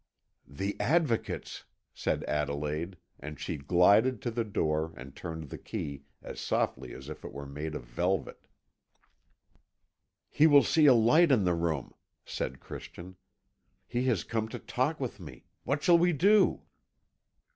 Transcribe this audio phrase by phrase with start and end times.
[0.47, 6.39] "The Advocate's," said Adelaide, and she glided to the door, and turned the key as
[6.39, 8.47] softly as if it were made of velvet.
[10.27, 11.93] "He will see a light in the room,"
[12.25, 13.15] said Christian.
[13.85, 15.45] "He has come to talk with me.
[15.65, 16.63] What shall we do?"